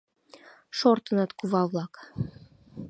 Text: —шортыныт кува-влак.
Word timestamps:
—шортыныт 0.77 1.31
кува-влак. 1.37 1.93